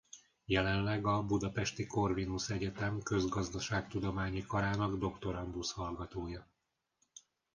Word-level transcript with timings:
Jelenleg 0.45 1.05
a 1.05 1.23
Budapesti 1.25 1.85
Corvinus 1.87 2.49
Egyetem 2.49 3.01
Közgazdaságtudományi 3.01 4.45
karának 4.45 4.97
doktorandusz 4.97 5.71
hallgatója. 5.71 6.47